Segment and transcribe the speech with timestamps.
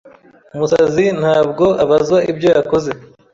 [0.55, 2.91] Umusazi ntabwo abazwa ibyo yakoze.